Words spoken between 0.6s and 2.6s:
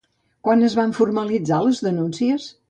es van formalitzar les denúncies?